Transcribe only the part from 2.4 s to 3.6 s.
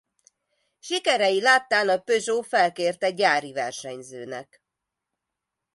felkérte gyári